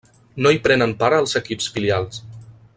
[0.45, 2.25] No hi prenen part els equips filials.